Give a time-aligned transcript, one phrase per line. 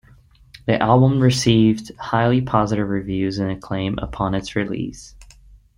[0.65, 5.13] The album received highly positive reviews and acclaim upon its release.